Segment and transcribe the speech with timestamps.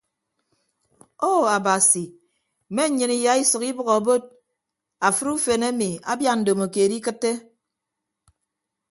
[1.31, 2.03] Ou abasi
[2.71, 4.23] mme nnyịn iyaisʌk ibʌk abod
[5.07, 7.31] afịd ufen emi abia ndomokeed ikịtte.